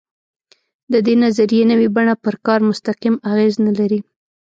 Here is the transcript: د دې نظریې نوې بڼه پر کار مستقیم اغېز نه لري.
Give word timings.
د 0.91 0.93
دې 1.05 1.13
نظریې 1.23 1.63
نوې 1.71 1.87
بڼه 1.95 2.15
پر 2.23 2.35
کار 2.45 2.59
مستقیم 2.69 3.15
اغېز 3.31 3.53
نه 3.65 3.73
لري. 3.79 3.99